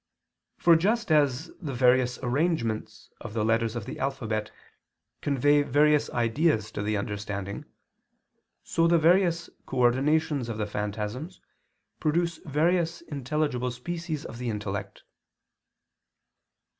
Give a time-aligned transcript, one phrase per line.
[0.57, 4.49] For just as the various arrangements of the letters of the alphabet
[5.21, 7.65] convey various ideas to the understanding,
[8.63, 11.39] so the various coordinations of the phantasms
[11.99, 15.03] produce various intelligible species of the intellect.